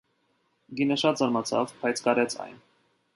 Կինը 0.79 0.97
շատ 1.01 1.21
զարմացավ, 1.21 1.75
բայց 1.83 2.03
կարեց 2.09 2.37
այն։ 2.47 2.57